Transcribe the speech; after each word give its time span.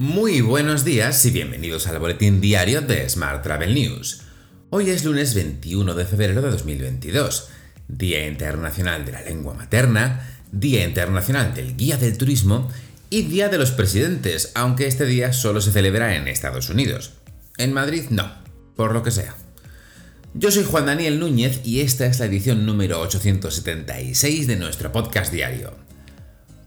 Muy 0.00 0.40
buenos 0.40 0.82
días 0.82 1.26
y 1.26 1.30
bienvenidos 1.30 1.86
al 1.86 1.98
boletín 1.98 2.40
diario 2.40 2.80
de 2.80 3.06
Smart 3.06 3.42
Travel 3.42 3.74
News. 3.74 4.22
Hoy 4.70 4.88
es 4.88 5.04
lunes 5.04 5.34
21 5.34 5.94
de 5.94 6.06
febrero 6.06 6.40
de 6.40 6.50
2022, 6.50 7.50
Día 7.86 8.26
Internacional 8.26 9.04
de 9.04 9.12
la 9.12 9.20
Lengua 9.20 9.52
Materna, 9.52 10.26
Día 10.52 10.86
Internacional 10.86 11.52
del 11.52 11.76
Guía 11.76 11.98
del 11.98 12.16
Turismo 12.16 12.70
y 13.10 13.24
Día 13.24 13.50
de 13.50 13.58
los 13.58 13.72
Presidentes, 13.72 14.52
aunque 14.54 14.86
este 14.86 15.04
día 15.04 15.34
solo 15.34 15.60
se 15.60 15.70
celebra 15.70 16.16
en 16.16 16.28
Estados 16.28 16.70
Unidos. 16.70 17.12
En 17.58 17.74
Madrid 17.74 18.04
no, 18.08 18.32
por 18.76 18.94
lo 18.94 19.02
que 19.02 19.10
sea. 19.10 19.34
Yo 20.32 20.50
soy 20.50 20.64
Juan 20.64 20.86
Daniel 20.86 21.20
Núñez 21.20 21.60
y 21.62 21.80
esta 21.80 22.06
es 22.06 22.20
la 22.20 22.24
edición 22.24 22.64
número 22.64 23.02
876 23.02 24.46
de 24.46 24.56
nuestro 24.56 24.92
podcast 24.92 25.30
diario. 25.30 25.89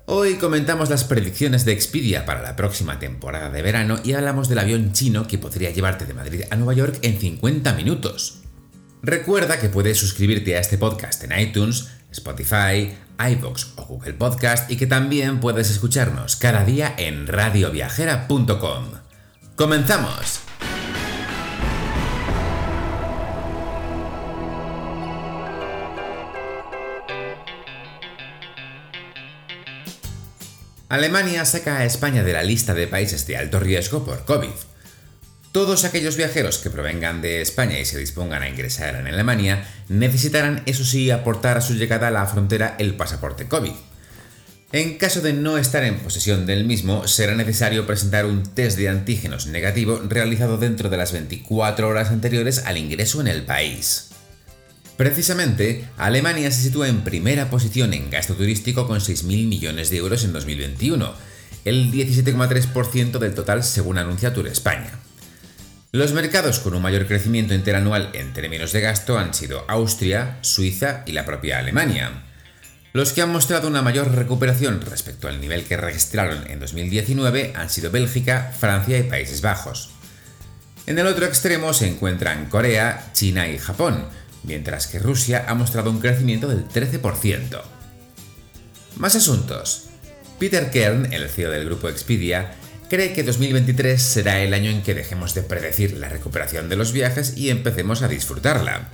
Hoy 0.06 0.36
comentamos 0.36 0.90
las 0.90 1.06
predicciones 1.06 1.64
de 1.64 1.72
Expedia 1.72 2.26
para 2.26 2.42
la 2.42 2.58
próxima 2.58 3.00
temporada 3.00 3.50
de 3.50 3.62
verano 3.62 4.00
y 4.04 4.12
hablamos 4.12 4.50
del 4.50 4.60
avión 4.60 4.92
chino 4.92 5.28
que 5.28 5.38
podría 5.38 5.70
llevarte 5.70 6.06
de 6.06 6.14
Madrid 6.14 6.42
a 6.50 6.58
Nueva 6.58 6.74
York 6.74 7.00
en 7.04 7.18
50 7.18 7.74
minutos. 7.74 8.42
Recuerda 9.02 9.60
que 9.60 9.70
puedes 9.70 9.98
suscribirte 9.98 10.58
a 10.58 10.60
este 10.60 10.78
podcast 10.78 11.24
en 11.24 11.40
iTunes, 11.40 11.88
Spotify, 12.12 12.94
iVoox 13.18 13.68
o 13.78 13.86
Google 13.86 14.14
Podcast 14.14 14.70
y 14.70 14.76
que 14.76 14.88
también 14.88 15.40
puedes 15.40 15.70
escucharnos 15.70 16.36
cada 16.36 16.66
día 16.66 16.94
en 16.98 17.26
radioviajera.com. 17.26 18.86
¡Comenzamos! 19.56 20.53
Alemania 30.94 31.44
saca 31.44 31.80
a 31.80 31.86
España 31.86 32.24
de 32.24 32.34
la 32.34 32.44
lista 32.44 32.76
de 32.76 32.86
países 32.86 33.26
de 33.26 33.36
alto 33.36 33.60
riesgo 33.60 34.06
por 34.06 34.26
COVID. 34.26 34.54
Todos 35.52 35.86
aquellos 35.86 36.18
viajeros 36.18 36.60
que 36.60 36.70
provengan 36.70 37.20
de 37.20 37.42
España 37.42 37.80
y 37.80 37.86
se 37.86 37.98
dispongan 37.98 38.44
a 38.44 38.48
ingresar 38.48 38.94
en 38.98 39.08
Alemania 39.08 39.66
necesitarán, 39.90 40.62
eso 40.68 40.86
sí, 40.86 41.10
aportar 41.10 41.58
a 41.58 41.62
su 41.62 41.74
llegada 41.74 42.10
a 42.10 42.12
la 42.12 42.28
frontera 42.28 42.76
el 42.78 42.94
pasaporte 42.94 43.48
COVID. 43.48 43.72
En 44.72 45.00
caso 45.00 45.22
de 45.22 45.34
no 45.34 45.58
estar 45.58 45.84
en 45.84 45.98
posesión 45.98 46.46
del 46.46 46.64
mismo, 46.64 47.08
será 47.08 47.34
necesario 47.34 47.88
presentar 47.88 48.28
un 48.28 48.44
test 48.44 48.78
de 48.78 48.90
antígenos 48.90 49.48
negativo 49.48 50.00
realizado 50.08 50.60
dentro 50.60 50.90
de 50.92 50.98
las 50.98 51.12
24 51.12 51.88
horas 51.88 52.12
anteriores 52.12 52.66
al 52.68 52.78
ingreso 52.78 53.20
en 53.20 53.30
el 53.30 53.42
país. 53.46 54.13
Precisamente, 54.98 55.86
Alemania 55.98 56.52
se 56.52 56.62
sitúa 56.62 56.88
en 56.88 57.04
primera 57.04 57.50
posición 57.50 57.94
en 57.94 58.12
gasto 58.12 58.36
turístico 58.36 58.88
con 58.88 59.00
6.000 59.00 59.48
millones 59.48 59.90
de 59.90 59.98
euros 59.98 60.24
en 60.24 60.34
2021, 60.34 61.14
el 61.66 61.92
17,3% 61.92 63.18
del 63.18 63.34
total 63.34 63.64
según 63.64 63.98
anuncia 63.98 64.34
Tour 64.34 64.48
España. 64.48 65.00
Los 65.92 66.14
mercados 66.14 66.60
con 66.60 66.74
un 66.74 66.82
mayor 66.82 67.08
crecimiento 67.08 67.54
interanual 67.54 68.10
en 68.14 68.34
términos 68.34 68.72
de 68.72 68.82
gasto 68.82 69.18
han 69.18 69.34
sido 69.34 69.64
Austria, 69.68 70.40
Suiza 70.42 71.04
y 71.06 71.12
la 71.12 71.26
propia 71.26 71.60
Alemania. 71.60 72.24
Los 72.94 73.14
que 73.14 73.22
han 73.22 73.32
mostrado 73.32 73.68
una 73.68 73.82
mayor 73.82 74.12
recuperación 74.12 74.82
respecto 74.82 75.28
al 75.28 75.42
nivel 75.42 75.64
que 75.66 75.78
registraron 75.78 76.50
en 76.50 76.60
2019 76.60 77.54
han 77.56 77.70
sido 77.70 77.90
Bélgica, 77.92 78.52
Francia 78.60 78.98
y 79.00 79.04
Países 79.04 79.42
Bajos. 79.42 79.92
En 80.86 81.00
el 81.00 81.08
otro 81.08 81.26
extremo 81.26 81.74
se 81.74 81.88
encuentran 81.88 82.48
Corea, 82.48 83.12
China 83.14 83.48
y 83.48 83.58
Japón, 83.58 84.06
mientras 84.44 84.88
que 84.88 85.00
Rusia 85.00 85.46
ha 85.48 85.56
mostrado 85.56 85.90
un 85.90 86.00
crecimiento 86.00 86.48
del 86.48 86.68
13%. 86.68 87.62
Más 88.98 89.16
asuntos. 89.16 89.90
Peter 90.40 90.70
Kern, 90.70 91.14
el 91.14 91.30
CEO 91.30 91.52
del 91.52 91.66
grupo 91.66 91.90
Expedia, 91.90 92.54
cree 92.90 93.14
que 93.14 93.24
2023 93.24 94.02
será 94.02 94.42
el 94.42 94.54
año 94.54 94.70
en 94.70 94.84
que 94.84 94.94
dejemos 94.94 95.34
de 95.34 95.44
predecir 95.44 95.98
la 95.98 96.10
recuperación 96.10 96.70
de 96.70 96.76
los 96.76 96.92
viajes 96.92 97.38
y 97.38 97.50
empecemos 97.50 98.02
a 98.02 98.08
disfrutarla. 98.08 98.90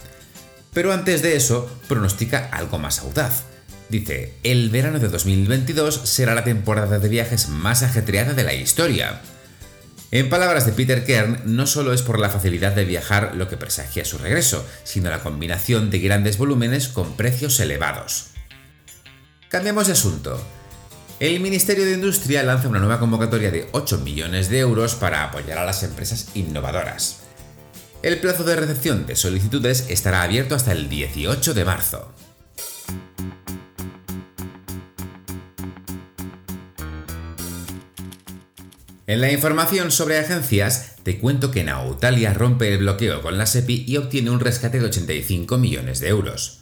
Pero 0.74 0.94
antes 0.94 1.22
de 1.22 1.36
eso, 1.36 1.70
pronostica 1.88 2.50
algo 2.52 2.78
más 2.78 3.00
audaz. 3.00 3.44
Dice, 3.90 4.36
el 4.44 4.70
verano 4.70 5.00
de 5.00 5.10
2022 5.10 6.02
será 6.04 6.36
la 6.36 6.44
temporada 6.44 7.00
de 7.00 7.10
viajes 7.10 7.50
más 7.50 7.82
ajetreada 7.82 8.34
de 8.34 8.44
la 8.44 8.54
historia. 8.54 9.22
En 10.12 10.28
palabras 10.30 10.66
de 10.66 10.72
Peter 10.72 11.06
Kern, 11.06 11.44
no 11.46 11.68
solo 11.68 11.94
es 11.94 12.02
por 12.02 12.18
la 12.18 12.32
facilidad 12.32 12.72
de 12.72 12.84
viajar 12.84 13.36
lo 13.36 13.48
que 13.48 13.58
presagia 13.58 14.04
su 14.06 14.18
regreso, 14.18 14.66
sino 14.84 15.12
la 15.12 15.22
combinación 15.22 15.92
de 15.92 16.00
grandes 16.00 16.40
volúmenes 16.40 16.88
con 16.88 17.16
precios 17.16 17.60
elevados. 17.60 18.32
Cambiamos 19.50 19.86
de 19.86 19.94
asunto. 19.94 20.44
El 21.20 21.40
Ministerio 21.42 21.86
de 21.86 21.94
Industria 21.94 22.42
lanza 22.42 22.70
una 22.70 22.80
nueva 22.80 23.00
convocatoria 23.00 23.52
de 23.52 23.68
8 23.72 24.00
millones 24.00 24.50
de 24.50 24.60
euros 24.60 24.96
para 24.96 25.26
apoyar 25.26 25.60
a 25.60 25.66
las 25.66 25.84
empresas 25.84 26.30
innovadoras. 26.34 27.20
El 28.02 28.20
plazo 28.20 28.44
de 28.44 28.56
recepción 28.56 29.06
de 29.06 29.16
solicitudes 29.16 29.86
estará 29.90 30.24
abierto 30.24 30.56
hasta 30.56 30.72
el 30.72 30.90
18 30.90 31.54
de 31.54 31.66
marzo. 31.66 32.12
En 39.10 39.22
la 39.22 39.32
información 39.32 39.90
sobre 39.90 40.20
agencias, 40.20 40.98
te 41.02 41.18
cuento 41.18 41.50
que 41.50 41.64
Nautalia 41.64 42.32
rompe 42.32 42.72
el 42.72 42.78
bloqueo 42.78 43.24
con 43.24 43.40
la 43.40 43.48
SEPI 43.48 43.86
y 43.88 43.98
obtiene 43.98 44.30
un 44.30 44.40
rescate 44.40 44.80
de 44.80 44.86
85 44.86 45.58
millones 45.58 46.00
de 46.00 46.10
euros. 46.10 46.60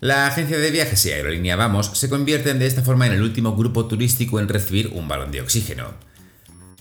La 0.00 0.26
agencia 0.26 0.58
de 0.58 0.70
viajes 0.70 1.06
y 1.06 1.12
aerolínea 1.12 1.56
Vamos 1.56 1.92
se 1.94 2.10
convierten 2.10 2.58
de 2.58 2.66
esta 2.66 2.82
forma 2.82 3.06
en 3.06 3.14
el 3.14 3.22
último 3.22 3.56
grupo 3.56 3.86
turístico 3.86 4.38
en 4.38 4.48
recibir 4.48 4.88
un 4.88 5.08
balón 5.08 5.32
de 5.32 5.40
oxígeno. 5.40 5.94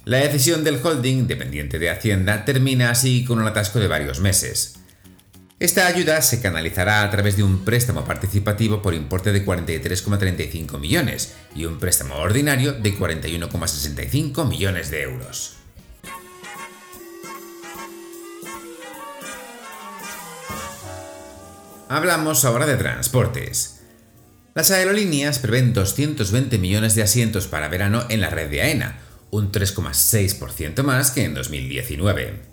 La 0.03 0.17
decisión 0.17 0.65
del 0.65 0.81
holding, 0.83 1.25
dependiente 1.25 1.79
de 1.79 1.91
Hacienda, 1.91 2.43
termina 2.43 2.89
así 2.89 3.23
con 3.23 3.39
un 3.39 3.47
atasco 3.47 3.79
de 3.79 3.87
varios 3.87 4.19
meses. 4.19 4.78
Esta 5.59 5.87
ayuda 5.87 6.21
se 6.21 6.41
canalizará 6.41 7.03
a 7.03 7.09
través 7.11 7.35
de 7.35 7.43
un 7.43 7.65
préstamo 7.65 8.05
participativo 8.05 8.81
por 8.81 8.93
importe 8.93 9.33
de 9.33 9.45
43,35 9.45 10.79
millones 10.79 11.35
y 11.53 11.65
un 11.65 11.79
préstamo 11.79 12.15
ordinario 12.15 12.71
de 12.71 12.97
41,65 12.97 14.47
millones 14.47 14.89
de 14.89 15.01
euros. 15.01 15.57
Hablamos 21.89 22.45
ahora 22.45 22.65
de 22.65 22.77
transportes. 22.77 23.81
Las 24.55 24.71
aerolíneas 24.71 25.39
prevén 25.39 25.73
220 25.73 26.57
millones 26.57 26.95
de 26.95 27.03
asientos 27.03 27.47
para 27.47 27.67
verano 27.67 28.05
en 28.07 28.21
la 28.21 28.29
red 28.29 28.49
de 28.49 28.61
AENA, 28.61 28.99
un 29.29 29.51
3,6% 29.51 30.83
más 30.83 31.11
que 31.11 31.25
en 31.25 31.33
2019. 31.33 32.48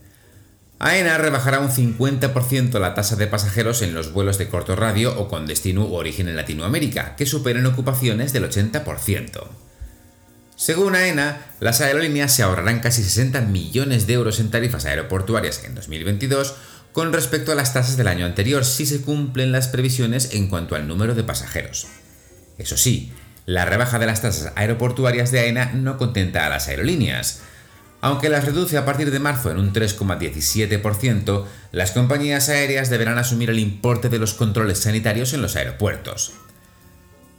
AENA 0.79 1.17
rebajará 1.17 1.61
un 1.61 1.71
50% 1.71 2.79
la 2.79 2.95
tasa 2.95 3.17
de 3.17 3.27
pasajeros 3.27 3.81
en 3.81 3.95
los 3.95 4.13
vuelos 4.13 4.37
de 4.37 4.49
corto 4.49 4.77
radio 4.77 5.19
o 5.19 5.27
con 5.27 5.47
destino 5.47 5.87
u 5.87 5.95
origen 5.95 6.29
en 6.29 6.37
Latinoamérica, 6.37 7.17
que 7.17 7.25
superen 7.25 7.65
ocupaciones 7.65 8.35
del 8.35 8.49
80%. 8.49 9.49
Según 10.55 10.95
AENA, 10.95 11.47
las 11.61 11.81
aerolíneas 11.81 12.33
se 12.33 12.43
ahorrarán 12.43 12.81
casi 12.81 13.03
60 13.03 13.43
millones 13.43 14.07
de 14.07 14.15
euros 14.15 14.39
en 14.39 14.51
tarifas 14.51 14.85
aeroportuarias 14.85 15.65
en 15.65 15.75
2022 15.75 16.55
con 16.93 17.13
respecto 17.13 17.53
a 17.53 17.55
las 17.55 17.75
tasas 17.75 17.97
del 17.97 18.09
año 18.09 18.25
anterior 18.25 18.65
si 18.65 18.87
se 18.87 19.03
cumplen 19.03 19.53
las 19.53 19.69
previsiones 19.69 20.33
en 20.33 20.49
cuanto 20.49 20.75
al 20.75 20.89
número 20.89 21.15
de 21.15 21.25
pasajeros. 21.25 21.87
Eso 22.59 22.77
sí, 22.77 23.13
la 23.45 23.65
rebaja 23.65 23.99
de 23.99 24.07
las 24.07 24.23
tasas 24.23 24.53
aeroportuarias 24.57 25.31
de 25.31 25.41
AENA 25.41 25.73
no 25.75 25.99
contenta 25.99 26.47
a 26.47 26.49
las 26.49 26.69
aerolíneas, 26.69 27.41
aunque 28.07 28.29
las 28.29 28.45
reduce 28.45 28.79
a 28.79 28.85
partir 28.85 29.11
de 29.11 29.19
marzo 29.19 29.51
en 29.51 29.59
un 29.59 29.73
3,17%, 29.73 31.45
las 31.73 31.91
compañías 31.91 32.49
aéreas 32.49 32.89
deberán 32.89 33.19
asumir 33.19 33.51
el 33.51 33.59
importe 33.59 34.09
de 34.09 34.21
los 34.21 34.33
controles 34.33 34.79
sanitarios 34.79 35.33
en 35.33 35.43
los 35.43 35.57
aeropuertos. 35.57 36.35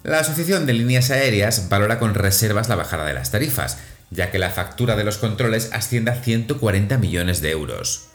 La 0.03 0.19
Asociación 0.19 0.65
de 0.65 0.73
Líneas 0.73 1.09
Aéreas 1.09 1.69
valora 1.69 1.99
con 1.99 2.15
reservas 2.15 2.67
la 2.67 2.75
bajada 2.75 3.05
de 3.05 3.13
las 3.13 3.31
tarifas, 3.31 3.77
ya 4.09 4.29
que 4.29 4.39
la 4.39 4.49
factura 4.49 4.97
de 4.97 5.05
los 5.05 5.15
controles 5.19 5.69
asciende 5.71 6.11
a 6.11 6.21
140 6.21 6.97
millones 6.97 7.39
de 7.39 7.51
euros. 7.51 8.07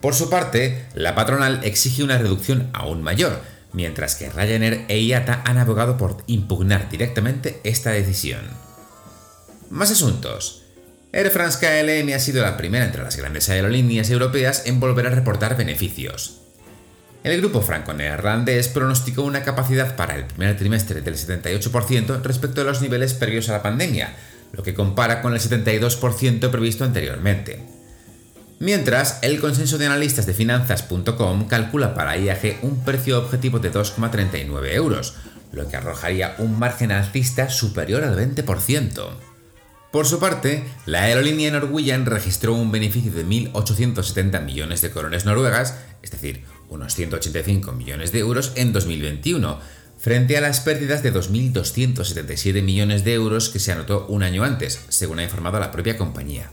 Por 0.00 0.14
su 0.14 0.30
parte, 0.30 0.86
la 0.94 1.16
patronal 1.16 1.64
exige 1.64 2.04
una 2.04 2.18
reducción 2.18 2.70
aún 2.74 3.02
mayor, 3.02 3.40
mientras 3.72 4.14
que 4.14 4.30
Ryanair 4.30 4.84
e 4.86 5.00
IATA 5.00 5.42
han 5.44 5.58
abogado 5.58 5.96
por 5.96 6.22
impugnar 6.28 6.88
directamente 6.88 7.60
esta 7.64 7.90
decisión. 7.90 8.42
Más 9.68 9.90
asuntos. 9.90 10.61
Air 11.14 11.30
France 11.30 11.58
KLM 11.60 12.14
ha 12.14 12.18
sido 12.18 12.40
la 12.40 12.56
primera 12.56 12.86
entre 12.86 13.02
las 13.02 13.16
grandes 13.16 13.50
aerolíneas 13.50 14.08
europeas 14.08 14.62
en 14.64 14.80
volver 14.80 15.06
a 15.06 15.10
reportar 15.10 15.58
beneficios. 15.58 16.38
El 17.22 17.38
grupo 17.38 17.60
franco-neerlandés 17.60 18.68
pronosticó 18.68 19.22
una 19.22 19.42
capacidad 19.42 19.94
para 19.94 20.16
el 20.16 20.24
primer 20.24 20.56
trimestre 20.56 21.02
del 21.02 21.16
78% 21.16 22.22
respecto 22.22 22.62
a 22.62 22.64
los 22.64 22.80
niveles 22.80 23.12
previos 23.12 23.50
a 23.50 23.52
la 23.52 23.62
pandemia, 23.62 24.16
lo 24.52 24.62
que 24.62 24.72
compara 24.72 25.20
con 25.20 25.34
el 25.34 25.40
72% 25.40 26.50
previsto 26.50 26.84
anteriormente. 26.84 27.60
Mientras, 28.58 29.18
el 29.20 29.38
consenso 29.38 29.76
de 29.76 29.86
analistas 29.86 30.24
de 30.24 30.32
finanzas.com 30.32 31.46
calcula 31.46 31.94
para 31.94 32.16
IAG 32.16 32.60
un 32.62 32.82
precio 32.84 33.18
objetivo 33.18 33.58
de 33.58 33.70
2,39 33.70 34.72
euros, 34.72 35.16
lo 35.52 35.68
que 35.68 35.76
arrojaría 35.76 36.36
un 36.38 36.58
margen 36.58 36.90
alcista 36.90 37.50
superior 37.50 38.02
al 38.02 38.16
20%. 38.16 39.31
Por 39.92 40.06
su 40.06 40.18
parte, 40.18 40.64
la 40.86 41.02
aerolínea 41.02 41.50
Norwegian 41.50 42.06
registró 42.06 42.54
un 42.54 42.72
beneficio 42.72 43.12
de 43.12 43.26
1.870 43.26 44.42
millones 44.42 44.80
de 44.80 44.90
coronas 44.90 45.26
noruegas, 45.26 45.76
es 46.02 46.10
decir, 46.10 46.44
unos 46.70 46.94
185 46.94 47.72
millones 47.72 48.10
de 48.10 48.20
euros 48.20 48.52
en 48.56 48.72
2021, 48.72 49.60
frente 49.98 50.38
a 50.38 50.40
las 50.40 50.60
pérdidas 50.60 51.02
de 51.02 51.12
2.277 51.12 52.62
millones 52.62 53.04
de 53.04 53.12
euros 53.12 53.50
que 53.50 53.58
se 53.58 53.70
anotó 53.70 54.06
un 54.08 54.22
año 54.22 54.44
antes, 54.44 54.80
según 54.88 55.18
ha 55.18 55.24
informado 55.24 55.60
la 55.60 55.70
propia 55.70 55.98
compañía. 55.98 56.50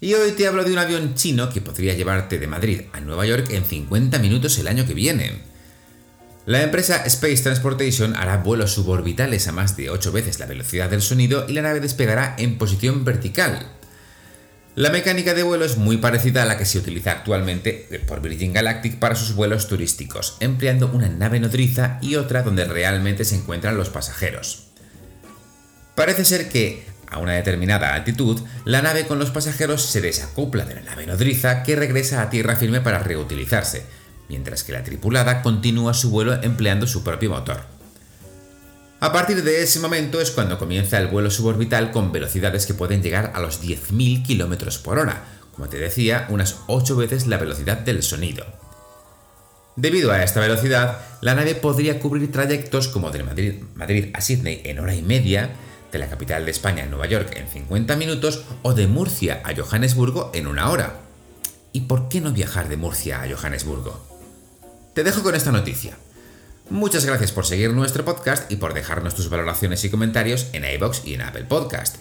Y 0.00 0.14
hoy 0.14 0.32
te 0.32 0.46
hablo 0.46 0.64
de 0.64 0.72
un 0.72 0.78
avión 0.78 1.14
chino 1.14 1.50
que 1.50 1.60
podría 1.60 1.92
llevarte 1.92 2.38
de 2.38 2.46
Madrid 2.46 2.80
a 2.94 3.00
Nueva 3.00 3.26
York 3.26 3.48
en 3.50 3.66
50 3.66 4.18
minutos 4.18 4.56
el 4.56 4.68
año 4.68 4.86
que 4.86 4.94
viene. 4.94 5.42
La 6.46 6.62
empresa 6.62 6.96
Space 7.06 7.42
Transportation 7.42 8.14
hará 8.16 8.36
vuelos 8.36 8.74
suborbitales 8.74 9.48
a 9.48 9.52
más 9.52 9.78
de 9.78 9.88
8 9.88 10.12
veces 10.12 10.38
la 10.38 10.44
velocidad 10.44 10.90
del 10.90 11.00
sonido 11.00 11.46
y 11.48 11.54
la 11.54 11.62
nave 11.62 11.80
despegará 11.80 12.34
en 12.36 12.58
posición 12.58 13.02
vertical. 13.02 13.66
La 14.74 14.90
mecánica 14.90 15.32
de 15.32 15.42
vuelo 15.42 15.64
es 15.64 15.78
muy 15.78 15.96
parecida 15.96 16.42
a 16.42 16.46
la 16.46 16.58
que 16.58 16.66
se 16.66 16.76
utiliza 16.76 17.12
actualmente 17.12 17.88
por 18.06 18.20
Virgin 18.20 18.52
Galactic 18.52 18.98
para 18.98 19.14
sus 19.14 19.34
vuelos 19.34 19.68
turísticos, 19.68 20.36
empleando 20.40 20.90
una 20.92 21.08
nave 21.08 21.40
nodriza 21.40 21.98
y 22.02 22.16
otra 22.16 22.42
donde 22.42 22.66
realmente 22.66 23.24
se 23.24 23.36
encuentran 23.36 23.78
los 23.78 23.88
pasajeros. 23.88 24.64
Parece 25.94 26.26
ser 26.26 26.50
que, 26.50 26.84
a 27.08 27.20
una 27.20 27.32
determinada 27.32 27.94
altitud, 27.94 28.42
la 28.66 28.82
nave 28.82 29.06
con 29.06 29.18
los 29.18 29.30
pasajeros 29.30 29.82
se 29.82 30.02
desacopla 30.02 30.66
de 30.66 30.74
la 30.74 30.82
nave 30.82 31.06
nodriza 31.06 31.62
que 31.62 31.74
regresa 31.74 32.20
a 32.20 32.28
tierra 32.28 32.56
firme 32.56 32.82
para 32.82 32.98
reutilizarse, 32.98 34.03
mientras 34.28 34.64
que 34.64 34.72
la 34.72 34.84
tripulada 34.84 35.42
continúa 35.42 35.94
su 35.94 36.10
vuelo 36.10 36.42
empleando 36.42 36.86
su 36.86 37.02
propio 37.04 37.30
motor. 37.30 37.62
A 39.00 39.12
partir 39.12 39.42
de 39.42 39.62
ese 39.62 39.80
momento 39.80 40.20
es 40.20 40.30
cuando 40.30 40.58
comienza 40.58 40.98
el 40.98 41.08
vuelo 41.08 41.30
suborbital 41.30 41.90
con 41.90 42.10
velocidades 42.10 42.64
que 42.64 42.74
pueden 42.74 43.02
llegar 43.02 43.32
a 43.34 43.40
los 43.40 43.62
10.000 43.62 44.26
km 44.26 44.78
por 44.78 44.98
hora, 44.98 45.24
como 45.54 45.68
te 45.68 45.78
decía, 45.78 46.26
unas 46.30 46.56
8 46.68 46.96
veces 46.96 47.26
la 47.26 47.36
velocidad 47.36 47.78
del 47.78 48.02
sonido. 48.02 48.46
Debido 49.76 50.12
a 50.12 50.22
esta 50.22 50.40
velocidad, 50.40 50.98
la 51.20 51.34
nave 51.34 51.54
podría 51.54 51.98
cubrir 51.98 52.30
trayectos 52.30 52.88
como 52.88 53.10
de 53.10 53.24
Madrid, 53.24 53.54
Madrid, 53.74 54.10
a 54.14 54.20
Sydney 54.20 54.62
en 54.64 54.78
hora 54.78 54.94
y 54.94 55.02
media, 55.02 55.50
de 55.90 55.98
la 55.98 56.08
capital 56.08 56.44
de 56.44 56.50
España, 56.50 56.86
Nueva 56.86 57.06
York, 57.06 57.36
en 57.36 57.48
50 57.48 57.96
minutos 57.96 58.44
o 58.62 58.74
de 58.74 58.86
Murcia 58.86 59.42
a 59.44 59.54
Johannesburgo 59.54 60.30
en 60.34 60.46
una 60.46 60.70
hora. 60.70 61.00
¿Y 61.72 61.82
por 61.82 62.08
qué 62.08 62.20
no 62.20 62.32
viajar 62.32 62.68
de 62.68 62.76
Murcia 62.76 63.22
a 63.22 63.28
Johannesburgo? 63.28 64.13
Te 64.94 65.02
dejo 65.02 65.22
con 65.24 65.34
esta 65.34 65.50
noticia. 65.50 65.98
Muchas 66.70 67.04
gracias 67.04 67.32
por 67.32 67.44
seguir 67.44 67.72
nuestro 67.72 68.04
podcast 68.04 68.48
y 68.50 68.56
por 68.56 68.72
dejarnos 68.74 69.16
tus 69.16 69.28
valoraciones 69.28 69.84
y 69.84 69.90
comentarios 69.90 70.46
en 70.52 70.64
iBox 70.64 71.02
y 71.04 71.14
en 71.14 71.22
Apple 71.22 71.42
Podcast. 71.44 71.96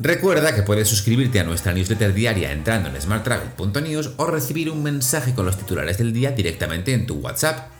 Recuerda 0.00 0.52
que 0.52 0.64
puedes 0.64 0.88
suscribirte 0.88 1.38
a 1.38 1.44
nuestra 1.44 1.72
newsletter 1.72 2.12
diaria 2.12 2.50
entrando 2.50 2.88
en 2.88 3.00
smarttravel.news 3.00 4.14
o 4.16 4.26
recibir 4.26 4.68
un 4.68 4.82
mensaje 4.82 5.32
con 5.32 5.46
los 5.46 5.56
titulares 5.56 5.98
del 5.98 6.12
día 6.12 6.32
directamente 6.32 6.92
en 6.92 7.06
tu 7.06 7.20
WhatsApp. 7.20 7.70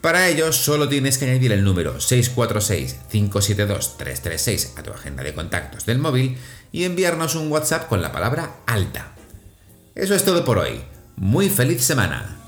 Para 0.00 0.28
ello, 0.28 0.52
solo 0.52 0.88
tienes 0.88 1.18
que 1.18 1.24
añadir 1.24 1.50
el 1.50 1.64
número 1.64 1.98
646-572-336 1.98 4.78
a 4.78 4.84
tu 4.84 4.92
agenda 4.92 5.24
de 5.24 5.34
contactos 5.34 5.86
del 5.86 5.98
móvil 5.98 6.38
y 6.70 6.84
enviarnos 6.84 7.34
un 7.34 7.50
WhatsApp 7.50 7.88
con 7.88 8.00
la 8.00 8.12
palabra 8.12 8.58
alta. 8.66 9.16
Eso 9.96 10.14
es 10.14 10.24
todo 10.24 10.44
por 10.44 10.58
hoy. 10.58 10.82
Muy 11.16 11.50
feliz 11.50 11.82
semana. 11.82 12.39